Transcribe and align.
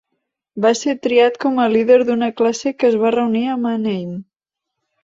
Va 0.63 0.71
ser 0.79 0.95
triat 1.03 1.37
com 1.45 1.61
a 1.65 1.67
líder 1.75 1.99
d'una 2.09 2.31
classe 2.43 2.75
que 2.79 2.91
es 2.91 2.99
va 3.05 3.17
reunir 3.19 3.47
a 3.47 3.61
Manheim. 3.69 4.15